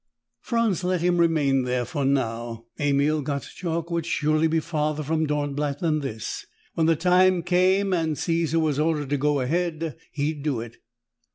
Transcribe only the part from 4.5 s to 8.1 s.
farther from Dornblatt than this. When the time came,